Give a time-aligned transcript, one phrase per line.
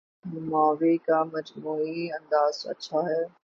[0.49, 3.21] movie کا مجموعی انداز اچھا ہے